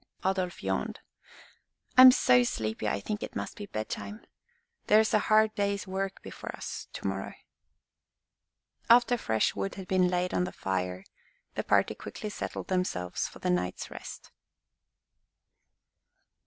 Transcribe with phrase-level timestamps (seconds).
[0.25, 0.99] Adolf yawned.
[1.95, 4.25] "I am so sleepy I think it must be bedtime.
[4.87, 7.35] There's a hard day's work before us to morrow."
[8.89, 11.03] After fresh wood had been laid on the fire,
[11.53, 14.31] the party quickly settled themselves for the night's rest.